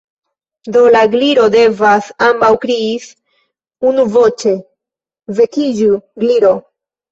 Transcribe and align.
"Do, 0.77 0.81
la 0.95 1.01
Gliro 1.15 1.43
devas," 1.55 2.07
ambaŭ 2.29 2.49
kriis 2.65 3.07
unuvoĉe. 3.93 4.57
"Vekiĝu, 5.43 6.03
Gliro!" 6.27 6.55